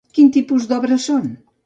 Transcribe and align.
Quin 0.17 0.29
tipus 0.37 0.65
d'obres 0.71 1.05
són? 1.11 1.29